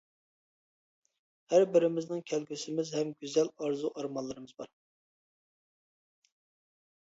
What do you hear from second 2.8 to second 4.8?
ھەم گۈزەل ئارزۇ-ئارمانلىرىمىز بار.